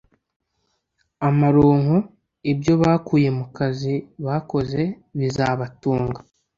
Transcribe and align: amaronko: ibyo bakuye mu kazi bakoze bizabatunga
amaronko: 1.27 1.97
ibyo 2.51 2.73
bakuye 2.81 3.29
mu 3.37 3.45
kazi 3.57 3.93
bakoze 4.25 4.81
bizabatunga 5.17 6.19